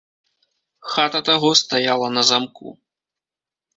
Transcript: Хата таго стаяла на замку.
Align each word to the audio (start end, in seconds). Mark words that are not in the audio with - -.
Хата 0.93 1.21
таго 1.29 1.49
стаяла 1.61 2.07
на 2.17 2.21
замку. 2.31 2.67